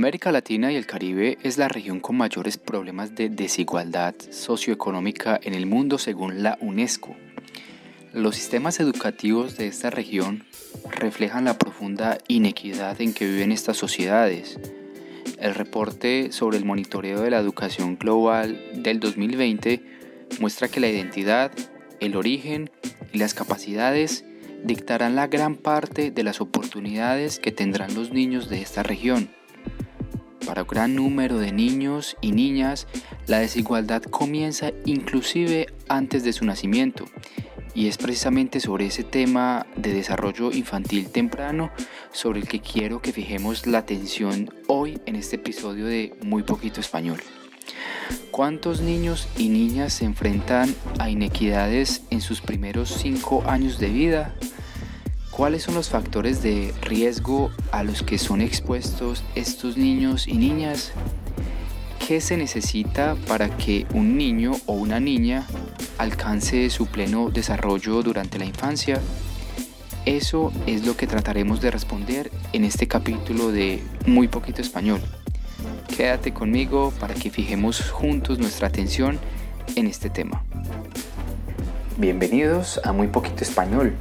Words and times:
América 0.00 0.32
Latina 0.32 0.72
y 0.72 0.76
el 0.76 0.86
Caribe 0.86 1.36
es 1.42 1.58
la 1.58 1.68
región 1.68 2.00
con 2.00 2.16
mayores 2.16 2.56
problemas 2.56 3.14
de 3.14 3.28
desigualdad 3.28 4.14
socioeconómica 4.30 5.38
en 5.42 5.52
el 5.52 5.66
mundo 5.66 5.98
según 5.98 6.42
la 6.42 6.56
UNESCO. 6.62 7.14
Los 8.14 8.36
sistemas 8.36 8.80
educativos 8.80 9.58
de 9.58 9.66
esta 9.66 9.90
región 9.90 10.46
reflejan 10.90 11.44
la 11.44 11.58
profunda 11.58 12.16
inequidad 12.28 12.98
en 13.02 13.12
que 13.12 13.26
viven 13.26 13.52
estas 13.52 13.76
sociedades. 13.76 14.58
El 15.38 15.54
reporte 15.54 16.32
sobre 16.32 16.56
el 16.56 16.64
monitoreo 16.64 17.20
de 17.20 17.30
la 17.30 17.38
educación 17.38 17.98
global 17.98 18.58
del 18.76 19.00
2020 19.00 19.82
muestra 20.40 20.68
que 20.68 20.80
la 20.80 20.88
identidad, 20.88 21.52
el 22.00 22.16
origen 22.16 22.70
y 23.12 23.18
las 23.18 23.34
capacidades 23.34 24.24
dictarán 24.64 25.14
la 25.14 25.26
gran 25.26 25.56
parte 25.56 26.10
de 26.10 26.22
las 26.22 26.40
oportunidades 26.40 27.38
que 27.38 27.52
tendrán 27.52 27.94
los 27.94 28.12
niños 28.12 28.48
de 28.48 28.62
esta 28.62 28.82
región. 28.82 29.38
Para 30.50 30.62
un 30.62 30.68
gran 30.68 30.96
número 30.96 31.38
de 31.38 31.52
niños 31.52 32.16
y 32.20 32.32
niñas, 32.32 32.88
la 33.28 33.38
desigualdad 33.38 34.02
comienza 34.02 34.72
inclusive 34.84 35.68
antes 35.86 36.24
de 36.24 36.32
su 36.32 36.44
nacimiento. 36.44 37.04
Y 37.72 37.86
es 37.86 37.98
precisamente 37.98 38.58
sobre 38.58 38.86
ese 38.86 39.04
tema 39.04 39.64
de 39.76 39.94
desarrollo 39.94 40.50
infantil 40.50 41.08
temprano 41.10 41.70
sobre 42.10 42.40
el 42.40 42.48
que 42.48 42.58
quiero 42.60 43.00
que 43.00 43.12
fijemos 43.12 43.68
la 43.68 43.78
atención 43.78 44.52
hoy 44.66 44.98
en 45.06 45.14
este 45.14 45.36
episodio 45.36 45.86
de 45.86 46.16
Muy 46.24 46.42
Poquito 46.42 46.80
Español. 46.80 47.20
¿Cuántos 48.32 48.80
niños 48.80 49.28
y 49.38 49.50
niñas 49.50 49.92
se 49.92 50.04
enfrentan 50.04 50.74
a 50.98 51.10
inequidades 51.10 52.02
en 52.10 52.20
sus 52.20 52.40
primeros 52.40 52.88
cinco 52.88 53.44
años 53.46 53.78
de 53.78 53.90
vida? 53.90 54.34
¿Cuáles 55.40 55.62
son 55.62 55.74
los 55.74 55.88
factores 55.88 56.42
de 56.42 56.74
riesgo 56.82 57.50
a 57.72 57.82
los 57.82 58.02
que 58.02 58.18
son 58.18 58.42
expuestos 58.42 59.24
estos 59.34 59.78
niños 59.78 60.28
y 60.28 60.34
niñas? 60.34 60.92
¿Qué 62.06 62.20
se 62.20 62.36
necesita 62.36 63.16
para 63.26 63.48
que 63.56 63.86
un 63.94 64.18
niño 64.18 64.52
o 64.66 64.74
una 64.74 65.00
niña 65.00 65.46
alcance 65.96 66.68
su 66.68 66.88
pleno 66.88 67.30
desarrollo 67.30 68.02
durante 68.02 68.38
la 68.38 68.44
infancia? 68.44 69.00
Eso 70.04 70.52
es 70.66 70.84
lo 70.84 70.94
que 70.98 71.06
trataremos 71.06 71.62
de 71.62 71.70
responder 71.70 72.30
en 72.52 72.64
este 72.64 72.86
capítulo 72.86 73.50
de 73.50 73.82
Muy 74.04 74.28
Poquito 74.28 74.60
Español. 74.60 75.00
Quédate 75.96 76.34
conmigo 76.34 76.92
para 77.00 77.14
que 77.14 77.30
fijemos 77.30 77.90
juntos 77.90 78.38
nuestra 78.38 78.68
atención 78.68 79.18
en 79.74 79.86
este 79.86 80.10
tema. 80.10 80.44
Bienvenidos 81.96 82.78
a 82.84 82.92
Muy 82.92 83.06
Poquito 83.06 83.42
Español 83.42 83.94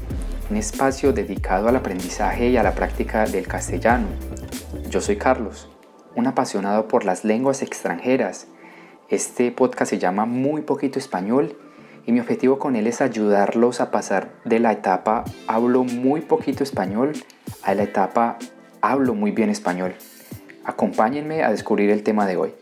un 0.49 0.57
espacio 0.57 1.13
dedicado 1.13 1.67
al 1.67 1.75
aprendizaje 1.75 2.49
y 2.49 2.57
a 2.57 2.63
la 2.63 2.73
práctica 2.73 3.25
del 3.25 3.47
castellano. 3.47 4.07
Yo 4.89 4.99
soy 4.99 5.17
Carlos, 5.17 5.69
un 6.15 6.25
apasionado 6.25 6.87
por 6.87 7.05
las 7.05 7.23
lenguas 7.23 7.61
extranjeras. 7.61 8.47
Este 9.09 9.51
podcast 9.51 9.91
se 9.91 9.99
llama 9.99 10.25
Muy 10.25 10.63
Poquito 10.63 10.97
Español 10.97 11.55
y 12.05 12.11
mi 12.11 12.19
objetivo 12.19 12.57
con 12.57 12.75
él 12.75 12.87
es 12.87 13.01
ayudarlos 13.01 13.79
a 13.79 13.91
pasar 13.91 14.31
de 14.43 14.59
la 14.59 14.71
etapa 14.71 15.23
hablo 15.47 15.83
muy 15.83 16.21
poquito 16.21 16.63
español 16.63 17.13
a 17.61 17.75
la 17.75 17.83
etapa 17.83 18.39
hablo 18.81 19.13
muy 19.13 19.31
bien 19.31 19.51
español. 19.51 19.93
Acompáñenme 20.63 21.43
a 21.43 21.51
descubrir 21.51 21.91
el 21.91 22.01
tema 22.01 22.25
de 22.25 22.37
hoy. 22.37 22.53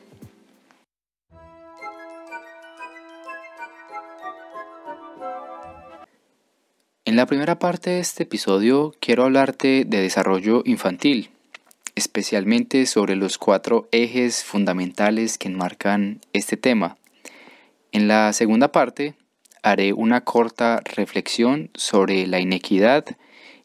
En 7.18 7.22
la 7.22 7.26
primera 7.26 7.58
parte 7.58 7.90
de 7.90 8.00
este 8.00 8.22
episodio 8.22 8.94
quiero 9.00 9.24
hablarte 9.24 9.86
de 9.86 10.02
desarrollo 10.02 10.62
infantil, 10.66 11.32
especialmente 11.96 12.86
sobre 12.86 13.16
los 13.16 13.40
cuatro 13.40 13.90
ejes 13.92 14.44
fundamentales 14.44 15.40
que 15.40 15.48
enmarcan 15.48 16.22
este 16.34 16.58
tema. 16.58 16.96
En 17.92 18.08
la 18.08 18.32
segunda 18.34 18.72
parte 18.72 19.16
haré 19.64 19.94
una 19.94 20.22
corta 20.22 20.84
reflexión 20.86 21.72
sobre 21.74 22.28
la 22.28 22.40
inequidad 22.40 23.04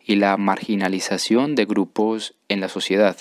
y 0.03 0.17
la 0.17 0.39
marginalización 0.39 1.55
de 1.55 1.67
grupos 1.67 2.35
en 2.49 2.61
la 2.61 2.71
sociedad. 2.71 3.19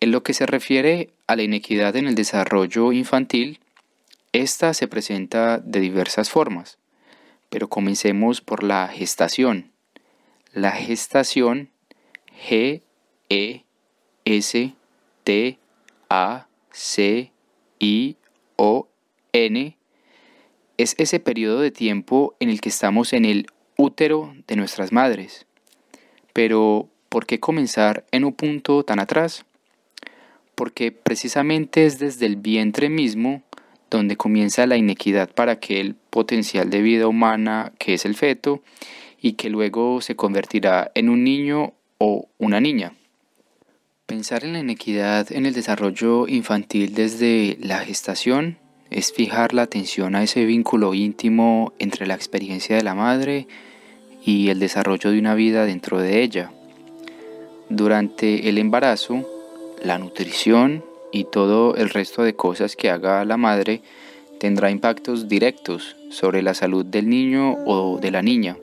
En 0.00 0.10
lo 0.10 0.22
que 0.22 0.34
se 0.34 0.44
refiere 0.44 1.08
a 1.26 1.36
la 1.36 1.42
inequidad 1.42 1.96
en 1.96 2.06
el 2.06 2.14
desarrollo 2.14 2.92
infantil, 2.92 3.60
esta 4.34 4.74
se 4.74 4.88
presenta 4.88 5.56
de 5.56 5.80
diversas 5.80 6.28
formas 6.28 6.77
pero 7.48 7.68
comencemos 7.68 8.40
por 8.40 8.62
la 8.62 8.88
gestación. 8.88 9.72
La 10.52 10.72
gestación 10.72 11.70
G 12.48 12.82
E 13.28 13.64
S 14.24 14.74
T 15.24 15.58
A 16.08 16.48
C 16.70 17.32
I 17.78 18.16
O 18.56 18.88
N 19.32 19.76
es 20.76 20.94
ese 20.98 21.20
periodo 21.20 21.60
de 21.60 21.70
tiempo 21.70 22.36
en 22.40 22.50
el 22.50 22.60
que 22.60 22.68
estamos 22.68 23.12
en 23.12 23.24
el 23.24 23.46
útero 23.76 24.34
de 24.46 24.56
nuestras 24.56 24.92
madres. 24.92 25.46
Pero, 26.32 26.88
¿por 27.08 27.26
qué 27.26 27.40
comenzar 27.40 28.06
en 28.12 28.24
un 28.24 28.32
punto 28.32 28.84
tan 28.84 29.00
atrás? 29.00 29.44
Porque 30.54 30.92
precisamente 30.92 31.84
es 31.84 31.98
desde 31.98 32.26
el 32.26 32.36
vientre 32.36 32.88
mismo 32.88 33.42
donde 33.90 34.16
comienza 34.16 34.66
la 34.66 34.76
inequidad 34.76 35.30
para 35.30 35.52
aquel 35.52 35.94
potencial 36.10 36.70
de 36.70 36.82
vida 36.82 37.06
humana 37.06 37.72
que 37.78 37.94
es 37.94 38.04
el 38.04 38.14
feto 38.14 38.62
y 39.20 39.32
que 39.32 39.50
luego 39.50 40.00
se 40.00 40.16
convertirá 40.16 40.90
en 40.94 41.08
un 41.08 41.24
niño 41.24 41.74
o 41.98 42.28
una 42.38 42.60
niña. 42.60 42.92
Pensar 44.06 44.44
en 44.44 44.54
la 44.54 44.60
inequidad 44.60 45.32
en 45.32 45.44
el 45.44 45.54
desarrollo 45.54 46.28
infantil 46.28 46.94
desde 46.94 47.58
la 47.60 47.80
gestación 47.80 48.58
es 48.90 49.12
fijar 49.12 49.52
la 49.52 49.62
atención 49.62 50.14
a 50.14 50.22
ese 50.22 50.44
vínculo 50.44 50.94
íntimo 50.94 51.72
entre 51.78 52.06
la 52.06 52.14
experiencia 52.14 52.76
de 52.76 52.82
la 52.82 52.94
madre 52.94 53.46
y 54.24 54.48
el 54.48 54.60
desarrollo 54.60 55.10
de 55.10 55.18
una 55.18 55.34
vida 55.34 55.66
dentro 55.66 56.00
de 56.00 56.22
ella. 56.22 56.50
Durante 57.68 58.48
el 58.48 58.56
embarazo, 58.56 59.28
la 59.82 59.98
nutrición 59.98 60.84
y 61.18 61.24
todo 61.24 61.74
el 61.74 61.90
resto 61.90 62.22
de 62.22 62.36
cosas 62.36 62.76
que 62.76 62.90
haga 62.90 63.24
la 63.24 63.36
madre 63.36 63.82
tendrá 64.38 64.70
impactos 64.70 65.28
directos 65.28 65.96
sobre 66.10 66.42
la 66.42 66.54
salud 66.54 66.86
del 66.86 67.08
niño 67.08 67.56
o 67.66 67.98
de 67.98 68.12
la 68.12 68.22
niña. 68.22 68.56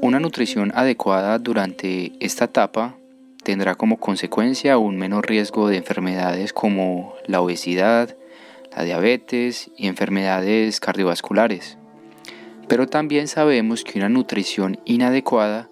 Una 0.00 0.20
nutrición 0.20 0.70
adecuada 0.76 1.38
durante 1.38 2.12
esta 2.20 2.44
etapa 2.44 2.94
tendrá 3.42 3.74
como 3.74 3.98
consecuencia 3.98 4.78
un 4.78 4.96
menor 4.98 5.28
riesgo 5.28 5.68
de 5.68 5.78
enfermedades 5.78 6.52
como 6.52 7.14
la 7.26 7.40
obesidad, 7.40 8.16
la 8.76 8.84
diabetes 8.84 9.70
y 9.76 9.88
enfermedades 9.88 10.78
cardiovasculares. 10.78 11.76
Pero 12.68 12.86
también 12.86 13.26
sabemos 13.26 13.82
que 13.82 13.98
una 13.98 14.08
nutrición 14.08 14.78
inadecuada 14.84 15.68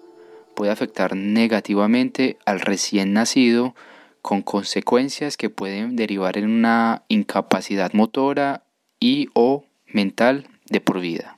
puede 0.53 0.71
afectar 0.71 1.15
negativamente 1.15 2.37
al 2.45 2.59
recién 2.59 3.13
nacido 3.13 3.73
con 4.21 4.41
consecuencias 4.41 5.37
que 5.37 5.49
pueden 5.49 5.95
derivar 5.95 6.37
en 6.37 6.49
una 6.49 7.03
incapacidad 7.07 7.93
motora 7.93 8.63
y 8.99 9.29
o 9.33 9.65
mental 9.87 10.47
de 10.69 10.81
por 10.81 10.99
vida. 10.99 11.37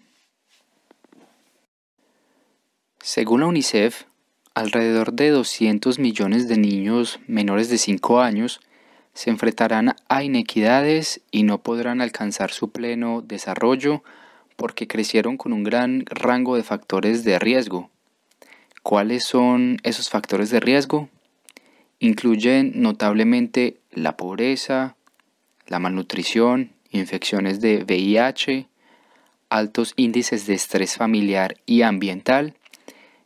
Según 3.01 3.41
la 3.41 3.47
UNICEF, 3.47 4.03
alrededor 4.53 5.13
de 5.13 5.29
200 5.29 5.99
millones 5.99 6.47
de 6.47 6.57
niños 6.57 7.19
menores 7.27 7.69
de 7.69 7.77
5 7.77 8.21
años 8.21 8.61
se 9.13 9.29
enfrentarán 9.29 9.95
a 10.09 10.23
inequidades 10.23 11.21
y 11.31 11.43
no 11.43 11.61
podrán 11.61 12.01
alcanzar 12.01 12.51
su 12.51 12.71
pleno 12.71 13.21
desarrollo 13.21 14.03
porque 14.55 14.87
crecieron 14.87 15.37
con 15.37 15.53
un 15.53 15.63
gran 15.63 16.03
rango 16.05 16.55
de 16.55 16.63
factores 16.63 17.23
de 17.23 17.39
riesgo. 17.39 17.89
¿Cuáles 18.81 19.23
son 19.25 19.77
esos 19.83 20.09
factores 20.09 20.49
de 20.49 20.59
riesgo? 20.59 21.09
Incluyen 22.03 22.81
notablemente 22.81 23.79
la 23.89 24.17
pobreza, 24.17 24.97
la 25.67 25.79
malnutrición, 25.79 26.73
infecciones 26.89 27.61
de 27.61 27.85
VIH, 27.85 28.67
altos 29.47 29.93
índices 29.95 30.45
de 30.45 30.53
estrés 30.53 30.97
familiar 30.97 31.55
y 31.65 31.83
ambiental, 31.83 32.55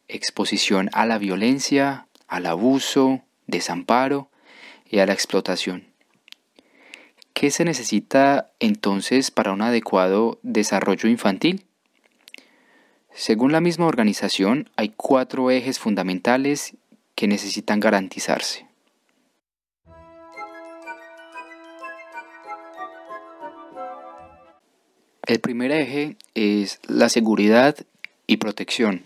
exposición 0.07 0.91
a 0.93 1.07
la 1.07 1.17
violencia, 1.17 2.05
al 2.27 2.45
abuso, 2.45 3.23
desamparo 3.47 4.29
y 4.87 4.99
a 4.99 5.07
la 5.07 5.13
explotación. 5.13 5.87
¿Qué 7.33 7.49
se 7.49 7.65
necesita 7.65 8.51
entonces 8.59 9.31
para 9.31 9.53
un 9.53 9.63
adecuado 9.63 10.37
desarrollo 10.43 11.09
infantil? 11.09 11.65
Según 13.11 13.51
la 13.51 13.59
misma 13.59 13.87
organización, 13.87 14.69
hay 14.75 14.93
cuatro 14.95 15.49
ejes 15.49 15.79
fundamentales 15.79 16.75
que 17.15 17.27
necesitan 17.27 17.79
garantizarse. 17.79 18.66
El 25.27 25.41
primer 25.41 25.73
eje 25.73 26.15
es 26.35 26.79
la 26.87 27.09
seguridad 27.09 27.75
y 28.27 28.37
protección. 28.37 29.03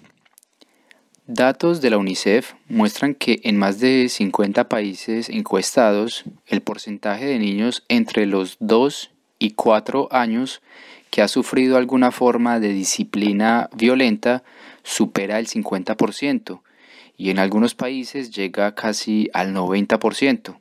Datos 1.26 1.82
de 1.82 1.90
la 1.90 1.98
UNICEF 1.98 2.54
muestran 2.70 3.16
que 3.16 3.40
en 3.44 3.58
más 3.58 3.80
de 3.80 4.08
50 4.08 4.70
países 4.70 5.30
encuestados, 5.30 6.26
el 6.46 6.62
porcentaje 6.62 7.26
de 7.26 7.40
niños 7.40 7.84
entre 7.88 8.28
los 8.28 8.58
2 8.60 9.10
y 9.40 9.52
4 9.52 10.10
años 10.12 10.62
que 11.10 11.24
ha 11.24 11.28
sufrido 11.28 11.76
alguna 11.76 12.12
forma 12.12 12.60
de 12.60 12.70
disciplina 12.70 13.72
violenta 13.76 14.44
supera 14.84 15.40
el 15.40 15.48
50% 15.48 16.62
y 17.18 17.32
en 17.32 17.40
algunos 17.40 17.74
países 17.74 18.30
llega 18.30 18.76
casi 18.76 19.28
al 19.34 19.56
90%. 19.56 20.61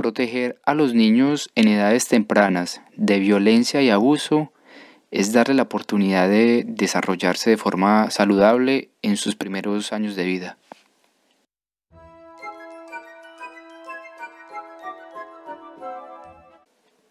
Proteger 0.00 0.58
a 0.64 0.72
los 0.72 0.94
niños 0.94 1.50
en 1.56 1.68
edades 1.68 2.08
tempranas 2.08 2.80
de 2.96 3.18
violencia 3.18 3.82
y 3.82 3.90
abuso 3.90 4.50
es 5.10 5.34
darle 5.34 5.52
la 5.52 5.64
oportunidad 5.64 6.26
de 6.26 6.64
desarrollarse 6.66 7.50
de 7.50 7.58
forma 7.58 8.10
saludable 8.10 8.88
en 9.02 9.18
sus 9.18 9.36
primeros 9.36 9.92
años 9.92 10.16
de 10.16 10.24
vida. 10.24 10.56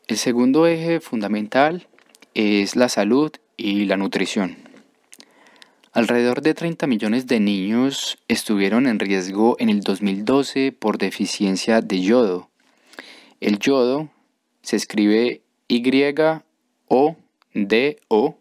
El 0.08 0.18
segundo 0.18 0.66
eje 0.66 1.00
fundamental 1.00 1.88
es 2.34 2.76
la 2.76 2.90
salud 2.90 3.32
y 3.56 3.86
la 3.86 3.98
nutrición. 3.98 4.58
Alrededor 5.92 6.42
de 6.42 6.56
30 6.56 6.88
millones 6.88 7.28
de 7.28 7.40
niños 7.40 8.18
estuvieron 8.28 8.88
en 8.88 8.98
riesgo 8.98 9.58
en 9.60 9.70
el 9.70 9.82
2012 9.82 10.72
por 10.72 10.98
deficiencia 10.98 11.82
de 11.82 12.02
yodo. 12.02 12.50
El 13.42 13.58
yodo 13.58 14.10
se 14.62 14.76
escribe 14.76 15.44
Y-O 15.70 17.16
DO 17.54 18.38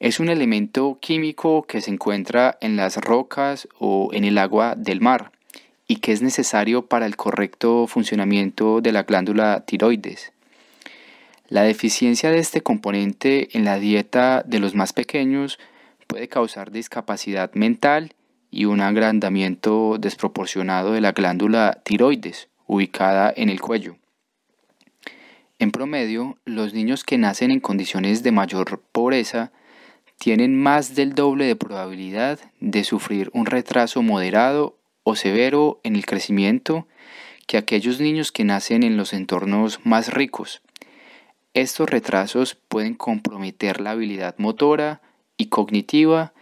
es 0.00 0.20
un 0.20 0.30
elemento 0.30 0.98
químico 1.00 1.64
que 1.64 1.82
se 1.82 1.90
encuentra 1.90 2.56
en 2.62 2.76
las 2.76 2.96
rocas 2.96 3.68
o 3.78 4.08
en 4.14 4.24
el 4.24 4.38
agua 4.38 4.74
del 4.74 5.02
mar 5.02 5.32
y 5.86 5.96
que 5.96 6.12
es 6.12 6.22
necesario 6.22 6.86
para 6.86 7.04
el 7.04 7.16
correcto 7.16 7.86
funcionamiento 7.86 8.80
de 8.80 8.92
la 8.92 9.02
glándula 9.02 9.64
tiroides. 9.66 10.32
La 11.48 11.62
deficiencia 11.62 12.30
de 12.30 12.38
este 12.38 12.62
componente 12.62 13.56
en 13.56 13.66
la 13.66 13.78
dieta 13.78 14.42
de 14.46 14.60
los 14.60 14.74
más 14.74 14.94
pequeños 14.94 15.58
puede 16.06 16.28
causar 16.28 16.70
discapacidad 16.70 17.52
mental 17.52 18.14
y 18.50 18.64
un 18.64 18.80
agrandamiento 18.80 19.98
desproporcionado 19.98 20.92
de 20.92 21.02
la 21.02 21.12
glándula 21.12 21.82
tiroides 21.84 22.48
ubicada 22.66 23.30
en 23.36 23.50
el 23.50 23.60
cuello. 23.60 23.96
En 25.58 25.70
promedio, 25.70 26.36
los 26.44 26.74
niños 26.74 27.02
que 27.02 27.16
nacen 27.16 27.50
en 27.50 27.60
condiciones 27.60 28.22
de 28.22 28.30
mayor 28.30 28.82
pobreza 28.92 29.52
tienen 30.18 30.60
más 30.60 30.94
del 30.94 31.14
doble 31.14 31.46
de 31.46 31.56
probabilidad 31.56 32.38
de 32.60 32.84
sufrir 32.84 33.30
un 33.32 33.46
retraso 33.46 34.02
moderado 34.02 34.76
o 35.02 35.16
severo 35.16 35.80
en 35.82 35.96
el 35.96 36.04
crecimiento 36.04 36.86
que 37.46 37.56
aquellos 37.56 38.00
niños 38.00 38.32
que 38.32 38.44
nacen 38.44 38.82
en 38.82 38.98
los 38.98 39.14
entornos 39.14 39.80
más 39.84 40.12
ricos. 40.12 40.60
Estos 41.54 41.88
retrasos 41.88 42.54
pueden 42.54 42.94
comprometer 42.94 43.80
la 43.80 43.92
habilidad 43.92 44.34
motora 44.36 45.00
y 45.38 45.46
cognitiva 45.46 46.34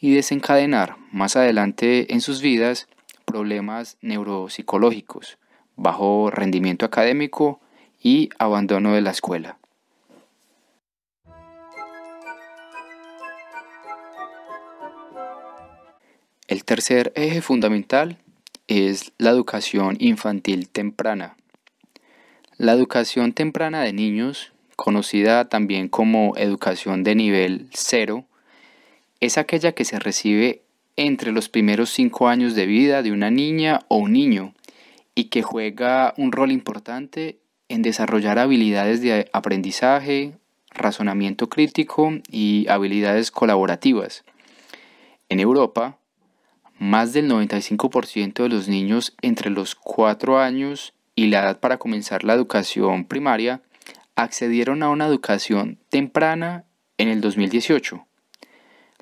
y 0.00 0.12
desencadenar 0.12 0.96
más 1.12 1.36
adelante 1.36 2.12
en 2.12 2.20
sus 2.20 2.40
vidas 2.40 2.88
problemas 3.24 3.96
neuropsicológicos, 4.00 5.38
bajo 5.76 6.30
rendimiento 6.30 6.84
académico 6.84 7.60
y 8.06 8.30
abandono 8.38 8.94
de 8.94 9.00
la 9.00 9.10
escuela. 9.10 9.58
El 16.46 16.64
tercer 16.64 17.12
eje 17.16 17.42
fundamental 17.42 18.18
es 18.68 19.10
la 19.18 19.30
educación 19.30 19.96
infantil 19.98 20.68
temprana. 20.68 21.36
La 22.58 22.74
educación 22.74 23.32
temprana 23.32 23.82
de 23.82 23.92
niños, 23.92 24.52
conocida 24.76 25.48
también 25.48 25.88
como 25.88 26.36
educación 26.36 27.02
de 27.02 27.16
nivel 27.16 27.66
cero, 27.72 28.24
es 29.18 29.36
aquella 29.36 29.72
que 29.72 29.84
se 29.84 29.98
recibe 29.98 30.62
entre 30.94 31.32
los 31.32 31.48
primeros 31.48 31.90
cinco 31.90 32.28
años 32.28 32.54
de 32.54 32.66
vida 32.66 33.02
de 33.02 33.10
una 33.10 33.32
niña 33.32 33.80
o 33.88 33.96
un 33.96 34.12
niño 34.12 34.54
y 35.16 35.24
que 35.24 35.42
juega 35.42 36.14
un 36.16 36.30
rol 36.30 36.52
importante 36.52 37.40
en 37.68 37.82
desarrollar 37.82 38.38
habilidades 38.38 39.00
de 39.00 39.28
aprendizaje, 39.32 40.32
razonamiento 40.70 41.48
crítico 41.48 42.12
y 42.30 42.66
habilidades 42.68 43.30
colaborativas. 43.30 44.24
En 45.28 45.40
Europa, 45.40 45.98
más 46.78 47.12
del 47.12 47.30
95% 47.30 48.42
de 48.42 48.48
los 48.48 48.68
niños 48.68 49.14
entre 49.22 49.50
los 49.50 49.74
4 49.74 50.38
años 50.38 50.92
y 51.14 51.28
la 51.28 51.40
edad 51.40 51.60
para 51.60 51.78
comenzar 51.78 52.24
la 52.24 52.34
educación 52.34 53.04
primaria 53.06 53.62
accedieron 54.14 54.82
a 54.82 54.90
una 54.90 55.06
educación 55.06 55.78
temprana 55.88 56.64
en 56.98 57.08
el 57.08 57.20
2018. 57.20 58.06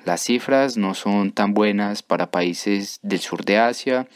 Las 0.05 0.21
cifras 0.21 0.77
no 0.77 0.93
son 0.93 1.31
tan 1.31 1.53
buenas 1.53 2.03
para 2.03 2.31
países 2.31 2.99
del 3.01 3.19
sur 3.19 3.43
de 3.43 3.57
Asia, 3.57 4.07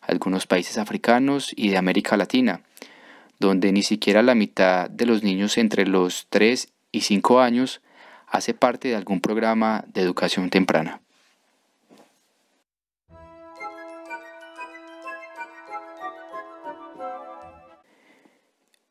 algunos 0.00 0.46
países 0.46 0.78
africanos 0.78 1.52
y 1.54 1.68
de 1.68 1.76
América 1.76 2.16
Latina, 2.16 2.62
donde 3.38 3.72
ni 3.72 3.82
siquiera 3.82 4.22
la 4.22 4.34
mitad 4.34 4.88
de 4.90 5.06
los 5.06 5.22
niños 5.22 5.58
entre 5.58 5.86
los 5.86 6.26
3 6.30 6.68
y 6.92 7.00
5 7.02 7.40
años 7.40 7.80
hace 8.26 8.54
parte 8.54 8.88
de 8.88 8.96
algún 8.96 9.20
programa 9.20 9.84
de 9.88 10.00
educación 10.00 10.50
temprana. 10.50 11.00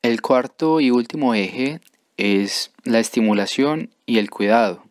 El 0.02 0.22
cuarto 0.22 0.82
y 0.82 0.92
último 0.92 1.34
eje 1.34 1.80
es 2.18 2.72
la 2.84 3.00
estimulación 3.00 3.90
y 4.06 4.18
el 4.18 4.30
cuidado. 4.30 4.84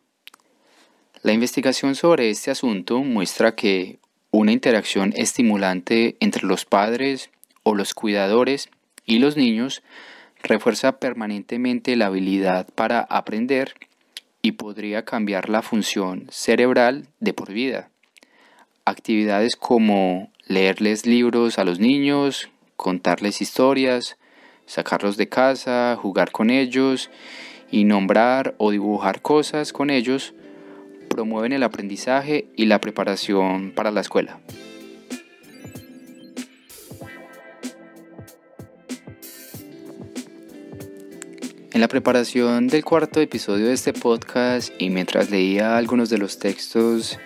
La 1.23 1.33
investigación 1.33 1.95
sobre 1.95 2.31
este 2.31 2.51
asunto 2.51 3.03
muestra 3.03 3.55
que 3.55 3.99
una 4.31 4.53
interacción 4.53 5.13
estimulante 5.15 6.17
entre 6.21 6.47
los 6.47 6.65
padres 6.65 7.31
o 7.63 7.75
los 7.75 7.95
cuidadores 7.95 8.71
y 9.07 9.19
los 9.19 9.37
niños 9.37 9.83
refuerza 10.43 10.99
permanentemente 10.99 11.97
la 11.97 12.07
habilidad 12.07 12.69
para 12.75 13.01
aprender 13.01 13.75
y 14.43 14.53
podría 14.53 15.05
cambiar 15.05 15.49
la 15.49 15.63
función 15.63 16.27
cerebral 16.31 17.07
de 17.21 17.33
por 17.33 17.53
vida. 17.53 17.91
Actividades 18.85 19.55
como 19.57 20.31
leerles 20.47 21.07
libros 21.07 21.59
a 21.59 21.65
los 21.65 21.79
niños, 21.79 22.51
contarles 22.77 23.41
historias, 23.41 24.17
sacarlos 24.67 25.17
de 25.17 25.29
casa, 25.29 25.97
jugar 26.01 26.33
con 26.33 26.51
ellos 26.51 27.11
y 27.71 27.85
nombrar 27.85 28.55
o 28.59 28.71
dibujar 28.71 29.23
cosas 29.23 29.73
con 29.73 29.91
ellos 29.91 30.35
promueven 31.09 31.53
el 31.53 31.63
aprendizaje 31.63 32.47
y 32.57 32.65
la 32.65 32.81
preparación 32.81 33.73
para 33.73 33.91
la 33.91 34.01
escuela. 34.01 34.41
En 41.75 41.81
la 41.81 41.89
preparación 41.89 42.69
del 42.69 42.85
cuarto 42.85 43.19
episodio 43.19 43.69
de 43.69 43.73
este 43.73 43.95
podcast 43.95 44.71
y 44.79 44.91
mientras 44.91 45.31
leía 45.31 45.79
algunos 45.79 46.11
de 46.11 46.19
los 46.19 46.39
textos 46.39 47.19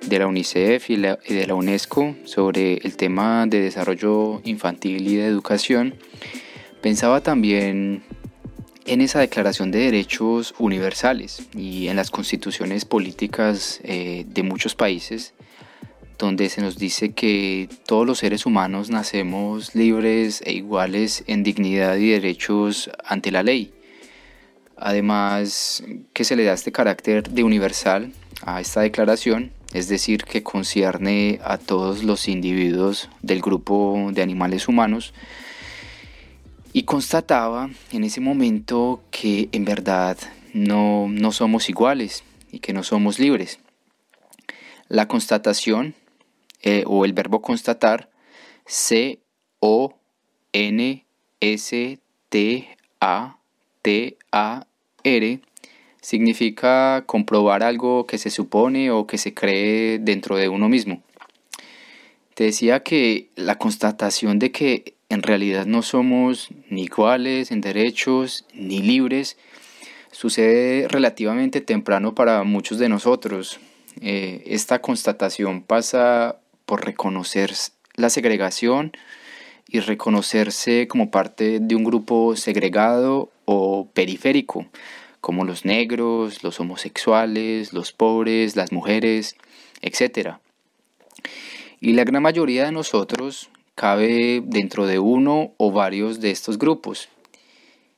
de 0.00 0.18
la 0.18 0.26
UNICEF 0.26 0.88
y, 0.88 0.96
de 0.96 1.46
la 1.46 1.54
UNESCO 1.54 2.16
sobre 2.24 2.78
el 2.78 2.96
tema 2.96 3.46
de 3.46 3.60
desarrollo 3.60 4.40
infantil 4.44 5.06
y 5.06 5.16
de 5.16 5.26
educación, 5.26 5.96
pensaba 6.80 7.20
también 7.20 8.02
en 8.86 9.02
esa 9.02 9.20
Declaración 9.20 9.70
de 9.70 9.80
Derechos 9.80 10.54
Universales 10.58 11.42
y 11.54 11.88
en 11.88 11.96
las 11.96 12.10
constituciones 12.10 12.86
políticas 12.86 13.80
eh, 13.84 14.24
de 14.26 14.42
muchos 14.42 14.74
países, 14.74 15.34
donde 16.16 16.48
se 16.48 16.62
nos 16.62 16.78
dice 16.78 17.12
que 17.12 17.68
todos 17.84 18.06
los 18.06 18.20
seres 18.20 18.46
humanos 18.46 18.88
nacemos 18.88 19.74
libres 19.74 20.40
e 20.46 20.54
iguales 20.54 21.22
en 21.26 21.42
dignidad 21.42 21.98
y 21.98 22.08
derechos 22.08 22.90
ante 23.04 23.30
la 23.30 23.42
ley. 23.42 23.74
Además, 24.80 25.84
que 26.14 26.24
se 26.24 26.36
le 26.36 26.44
da 26.44 26.54
este 26.54 26.72
carácter 26.72 27.28
de 27.28 27.44
universal 27.44 28.12
a 28.40 28.62
esta 28.62 28.80
declaración, 28.80 29.52
es 29.74 29.88
decir, 29.88 30.24
que 30.24 30.42
concierne 30.42 31.38
a 31.44 31.58
todos 31.58 32.02
los 32.02 32.28
individuos 32.28 33.10
del 33.20 33.42
grupo 33.42 34.08
de 34.10 34.22
animales 34.22 34.68
humanos, 34.68 35.12
y 36.72 36.84
constataba 36.84 37.68
en 37.92 38.04
ese 38.04 38.22
momento 38.22 39.02
que 39.10 39.50
en 39.52 39.66
verdad 39.66 40.16
no, 40.54 41.08
no 41.10 41.30
somos 41.30 41.68
iguales 41.68 42.24
y 42.50 42.60
que 42.60 42.72
no 42.72 42.82
somos 42.82 43.18
libres. 43.18 43.58
La 44.88 45.08
constatación 45.08 45.94
eh, 46.62 46.84
o 46.86 47.04
el 47.04 47.12
verbo 47.12 47.42
constatar, 47.42 48.08
C-O-N-S-T-A 48.64 49.26
T-A-R 55.02 55.40
significa 56.00 57.04
comprobar 57.06 57.62
algo 57.62 58.06
que 58.06 58.18
se 58.18 58.30
supone 58.30 58.90
o 58.90 59.06
que 59.06 59.18
se 59.18 59.34
cree 59.34 59.98
dentro 59.98 60.36
de 60.36 60.48
uno 60.48 60.68
mismo. 60.68 61.02
Te 62.34 62.44
decía 62.44 62.82
que 62.82 63.28
la 63.36 63.58
constatación 63.58 64.38
de 64.38 64.50
que 64.50 64.94
en 65.10 65.22
realidad 65.22 65.66
no 65.66 65.82
somos 65.82 66.48
ni 66.70 66.84
iguales 66.84 67.50
en 67.50 67.60
derechos 67.60 68.46
ni 68.54 68.80
libres 68.80 69.36
sucede 70.12 70.88
relativamente 70.88 71.60
temprano 71.60 72.14
para 72.14 72.42
muchos 72.44 72.78
de 72.78 72.88
nosotros. 72.88 73.60
Eh, 74.00 74.42
esta 74.46 74.80
constatación 74.80 75.62
pasa 75.62 76.40
por 76.64 76.84
reconocer 76.84 77.52
la 77.96 78.08
segregación 78.08 78.92
y 79.68 79.80
reconocerse 79.80 80.88
como 80.88 81.10
parte 81.10 81.60
de 81.60 81.74
un 81.74 81.84
grupo 81.84 82.36
segregado 82.36 83.30
o 83.44 83.88
periférico, 83.92 84.66
como 85.20 85.44
los 85.44 85.64
negros, 85.64 86.42
los 86.42 86.60
homosexuales, 86.60 87.72
los 87.72 87.92
pobres, 87.92 88.56
las 88.56 88.72
mujeres, 88.72 89.36
etc. 89.82 90.36
Y 91.80 91.92
la 91.92 92.04
gran 92.04 92.22
mayoría 92.22 92.64
de 92.64 92.72
nosotros 92.72 93.50
cabe 93.74 94.42
dentro 94.44 94.86
de 94.86 94.98
uno 94.98 95.52
o 95.56 95.72
varios 95.72 96.20
de 96.20 96.30
estos 96.30 96.58
grupos. 96.58 97.08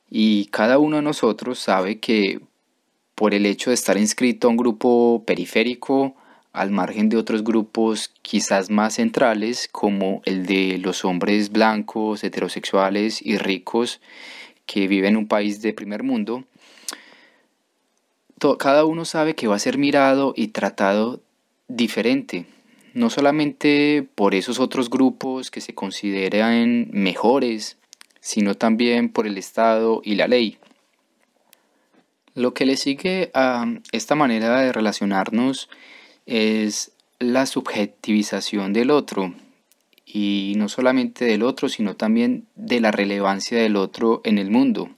Y 0.09 0.45
cada 0.45 0.77
uno 0.77 0.97
de 0.97 1.01
nosotros 1.01 1.59
sabe 1.59 1.99
que 1.99 2.39
por 3.15 3.33
el 3.33 3.45
hecho 3.45 3.69
de 3.69 3.75
estar 3.75 3.97
inscrito 3.97 4.47
a 4.47 4.51
un 4.51 4.57
grupo 4.57 5.23
periférico, 5.25 6.15
al 6.53 6.71
margen 6.71 7.09
de 7.09 7.17
otros 7.17 7.43
grupos 7.43 8.13
quizás 8.21 8.69
más 8.69 8.93
centrales, 8.93 9.67
como 9.71 10.21
el 10.25 10.45
de 10.45 10.77
los 10.77 11.03
hombres 11.03 11.51
blancos, 11.51 12.23
heterosexuales 12.23 13.21
y 13.21 13.37
ricos 13.37 13.99
que 14.65 14.87
viven 14.87 15.13
en 15.13 15.17
un 15.17 15.27
país 15.27 15.61
de 15.61 15.73
primer 15.73 16.03
mundo, 16.03 16.45
cada 18.59 18.85
uno 18.85 19.05
sabe 19.05 19.35
que 19.35 19.47
va 19.47 19.55
a 19.55 19.59
ser 19.59 19.77
mirado 19.77 20.33
y 20.35 20.49
tratado 20.49 21.21
diferente, 21.69 22.45
no 22.93 23.09
solamente 23.09 24.05
por 24.15 24.35
esos 24.35 24.59
otros 24.59 24.89
grupos 24.89 25.49
que 25.49 25.61
se 25.61 25.73
consideran 25.73 26.89
mejores, 26.91 27.77
sino 28.19 28.55
también 28.55 29.09
por 29.09 29.27
el 29.27 29.37
Estado 29.37 30.01
y 30.03 30.15
la 30.15 30.27
ley. 30.27 30.57
Lo 32.35 32.53
que 32.53 32.65
le 32.65 32.75
sigue 32.75 33.31
a 33.33 33.65
esta 33.91 34.15
manera 34.15 34.59
de 34.61 34.73
relacionarnos 34.73 35.69
es 36.25 36.91
la 37.19 37.45
subjetivización 37.45 38.73
del 38.73 38.91
otro, 38.91 39.33
y 40.05 40.53
no 40.57 40.69
solamente 40.69 41.25
del 41.25 41.43
otro, 41.43 41.69
sino 41.69 41.95
también 41.95 42.45
de 42.55 42.79
la 42.79 42.91
relevancia 42.91 43.59
del 43.61 43.75
otro 43.75 44.21
en 44.23 44.37
el 44.37 44.51
mundo. 44.51 44.89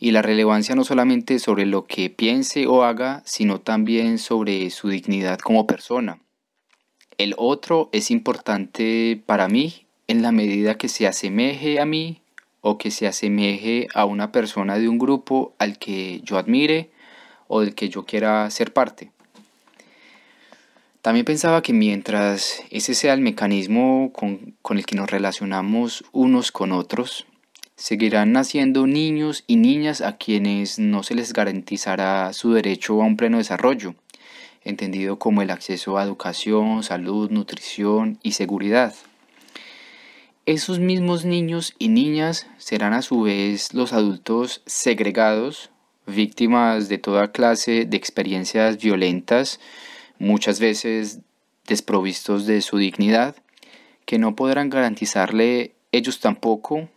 Y 0.00 0.10
la 0.12 0.22
relevancia 0.22 0.74
no 0.74 0.84
solamente 0.84 1.38
sobre 1.38 1.66
lo 1.66 1.86
que 1.86 2.10
piense 2.10 2.66
o 2.66 2.84
haga, 2.84 3.22
sino 3.24 3.60
también 3.60 4.18
sobre 4.18 4.70
su 4.70 4.88
dignidad 4.88 5.38
como 5.38 5.66
persona. 5.66 6.20
El 7.16 7.34
otro 7.36 7.90
es 7.92 8.10
importante 8.10 9.20
para 9.26 9.48
mí 9.48 9.86
en 10.06 10.22
la 10.22 10.32
medida 10.32 10.76
que 10.76 10.88
se 10.88 11.06
asemeje 11.06 11.80
a 11.80 11.84
mí 11.84 12.20
o 12.60 12.78
que 12.78 12.90
se 12.90 13.06
asemeje 13.06 13.88
a 13.94 14.04
una 14.04 14.32
persona 14.32 14.78
de 14.78 14.88
un 14.88 14.98
grupo 14.98 15.54
al 15.58 15.78
que 15.78 16.20
yo 16.22 16.38
admire 16.38 16.90
o 17.46 17.60
del 17.60 17.74
que 17.74 17.88
yo 17.88 18.04
quiera 18.04 18.48
ser 18.50 18.72
parte. 18.72 19.10
También 21.08 21.24
pensaba 21.24 21.62
que 21.62 21.72
mientras 21.72 22.62
ese 22.68 22.92
sea 22.92 23.14
el 23.14 23.22
mecanismo 23.22 24.12
con, 24.12 24.56
con, 24.60 24.76
el 24.76 24.84
que 24.84 24.94
nos 24.94 25.10
relacionamos 25.10 26.04
unos 26.12 26.52
con 26.52 26.70
otros, 26.70 27.24
seguirán 27.76 28.32
naciendo 28.32 28.86
niños 28.86 29.42
y 29.46 29.56
niñas 29.56 30.02
a 30.02 30.18
quienes 30.18 30.78
no 30.78 31.02
se 31.02 31.14
les 31.14 31.32
garantizará 31.32 32.30
su 32.34 32.52
derecho 32.52 33.00
a 33.00 33.06
un 33.06 33.16
pleno 33.16 33.38
desarrollo, 33.38 33.94
entendido 34.64 35.18
como 35.18 35.40
el 35.40 35.48
acceso 35.48 35.96
a 35.96 36.04
educación, 36.04 36.82
salud, 36.82 37.30
nutrición 37.30 38.18
y 38.22 38.32
seguridad. 38.32 38.94
Esos 40.44 40.78
mismos 40.78 41.24
niños 41.24 41.74
y 41.78 41.88
niñas 41.88 42.48
serán 42.58 42.92
a 42.92 43.00
su 43.00 43.22
vez 43.22 43.72
los 43.72 43.94
adultos 43.94 44.60
segregados, 44.66 45.70
víctimas 46.06 46.90
de 46.90 46.98
toda 46.98 47.32
clase 47.32 47.86
de 47.86 47.96
experiencias 47.96 48.76
violentas, 48.76 49.58
muchas 50.18 50.60
veces 50.60 51.20
desprovistos 51.66 52.46
de 52.46 52.60
su 52.62 52.78
dignidad, 52.78 53.36
que 54.04 54.18
no 54.18 54.34
podrán 54.34 54.70
garantizarle 54.70 55.74
ellos 55.92 56.20
tampoco 56.20 56.88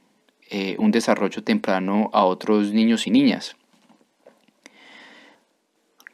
eh, 0.50 0.76
un 0.80 0.92
desarrollo 0.92 1.44
temprano 1.44 2.10
a 2.14 2.26
otros 2.26 2.72
niños 2.72 3.08
y 3.08 3.12
niñas. 3.12 3.56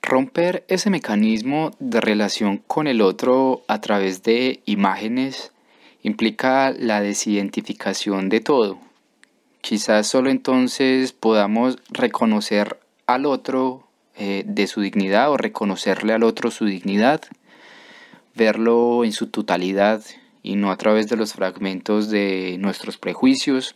Romper 0.02 0.64
ese 0.68 0.90
mecanismo 0.90 1.72
de 1.80 2.00
relación 2.00 2.58
con 2.66 2.88
el 2.88 3.02
otro 3.02 3.64
a 3.68 3.82
través 3.82 4.24
de 4.24 4.62
imágenes 4.66 5.52
implica 6.02 6.72
la 6.72 7.02
desidentificación 7.02 8.30
de 8.30 8.40
todo. 8.40 8.80
Quizás 9.62 10.08
solo 10.08 10.30
entonces 10.30 11.12
podamos 11.12 11.78
reconocer 11.90 12.80
al 13.06 13.26
otro 13.26 13.87
eh, 14.20 14.44
de 14.46 14.68
su 14.68 14.82
dignidad 14.82 15.30
o 15.32 15.38
reconocerle 15.38 16.14
al 16.14 16.24
otro 16.24 16.50
su 16.50 16.66
dignidad, 16.66 17.22
verlo 18.36 19.04
en 19.04 19.12
su 19.12 19.28
totalidad 19.28 20.04
y 20.42 20.56
no 20.56 20.72
a 20.72 20.78
través 20.78 21.08
de 21.08 21.18
los 21.18 21.34
fragmentos 21.34 22.10
de 22.10 22.58
nuestros 22.60 22.98
prejuicios, 22.98 23.76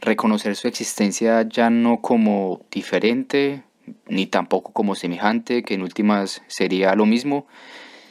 reconocer 0.00 0.54
su 0.54 0.68
existencia 0.68 1.42
ya 1.42 1.70
no 1.70 2.00
como 2.00 2.60
diferente, 2.70 3.62
ni 4.06 4.26
tampoco 4.26 4.72
como 4.72 4.94
semejante, 4.94 5.62
que 5.62 5.74
en 5.74 5.82
últimas 5.82 6.42
sería 6.46 6.94
lo 6.94 7.06
mismo, 7.06 7.46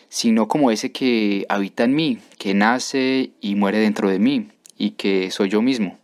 sino 0.09 0.47
como 0.47 0.71
ese 0.71 0.91
que 0.91 1.45
habita 1.49 1.83
en 1.83 1.95
mí, 1.95 2.19
que 2.37 2.53
nace 2.53 3.31
y 3.39 3.55
muere 3.55 3.79
dentro 3.79 4.09
de 4.09 4.19
mí 4.19 4.49
y 4.77 4.91
que 4.91 5.31
soy 5.31 5.49
yo 5.49 5.61
mismo. 5.61 5.97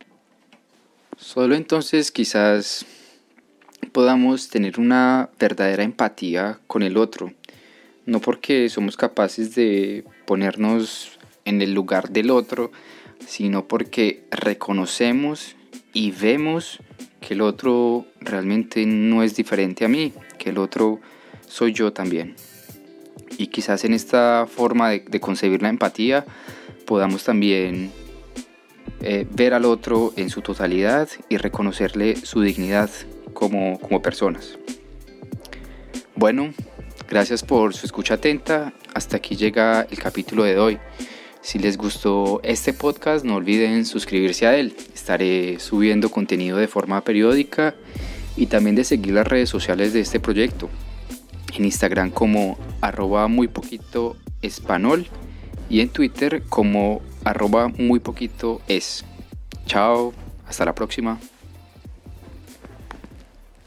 Solo 1.18 1.56
entonces 1.56 2.12
quizás 2.12 2.86
podamos 3.92 4.50
tener 4.50 4.80
una 4.80 5.30
verdadera 5.40 5.84
empatía 5.84 6.60
con 6.68 6.84
el 6.84 6.98
otro, 6.98 7.34
no 8.06 8.20
porque 8.20 8.70
somos 8.70 8.98
capaces 8.98 9.56
de 9.56 10.04
ponernos 10.26 11.20
en 11.46 11.62
el 11.62 11.74
lugar 11.74 12.10
del 12.10 12.32
otro, 12.32 12.72
sino 13.26 13.68
porque 13.68 14.24
reconocemos 14.32 15.56
y 15.94 16.12
vemos 16.12 16.80
que 17.22 17.34
el 17.34 17.42
otro 17.42 18.06
realmente 18.20 18.86
no 18.86 19.24
es 19.24 19.36
diferente 19.36 19.86
a 19.86 19.88
mí, 19.88 20.14
que 20.38 20.50
el 20.50 20.58
otro 20.58 21.00
soy 21.48 21.74
yo 21.74 21.94
también. 21.94 22.36
Y 23.38 23.48
quizás 23.48 23.86
en 23.86 23.94
esta 23.94 24.48
forma 24.48 24.90
de, 24.90 25.20
concebir 25.20 25.62
la 25.62 25.70
empatía 25.70 26.26
podamos 26.86 27.24
también 27.24 27.92
eh, 29.02 29.26
ver 29.32 29.54
al 29.54 29.66
otro 29.66 30.14
en 30.18 30.30
su 30.30 30.42
totalidad 30.42 31.10
y 31.30 31.38
reconocerle 31.38 32.16
su 32.18 32.42
dignidad 32.42 32.90
como, 33.34 33.80
como 33.80 34.02
personas. 34.02 34.58
Bueno, 36.16 36.54
gracias 37.10 37.44
por 37.44 37.74
su 37.74 37.86
escucha 37.86 38.16
atenta. 38.16 38.74
Hasta 38.94 39.18
aquí 39.18 39.36
llega 39.36 39.88
el 39.90 40.00
capítulo 40.00 40.44
de 40.44 40.60
hoy. 40.60 40.80
Si 41.42 41.60
les 41.60 41.78
gustó 41.78 42.40
este 42.44 42.72
podcast, 42.72 43.26
no 43.26 43.36
olviden 43.36 43.86
suscribirse 43.86 44.48
a 44.48 44.56
él. 44.56 44.76
Estaré 44.94 45.60
subiendo 45.60 46.10
contenido 46.10 46.58
de 46.58 46.68
forma 46.68 47.02
periódica 47.02 47.76
y 48.38 48.46
también 48.46 48.76
de 48.76 48.84
seguir 48.84 49.14
las 49.14 49.28
redes 49.28 49.50
sociales 49.50 49.92
de 49.94 50.00
este 50.00 50.20
proyecto 50.20 50.70
en 51.56 51.66
Instagram 51.66 52.12
como 52.12 52.58
arroba 52.82 53.28
muy 53.28 53.48
poquito 53.48 54.16
español 54.42 55.08
y 55.70 55.82
en 55.82 55.90
Twitter 55.90 56.44
como 56.50 57.02
arroba 57.24 57.68
muy 57.68 58.00
poquito. 58.00 58.62
Chao, 59.66 60.14
hasta 60.48 60.66
la 60.66 60.76
próxima. 60.76 61.20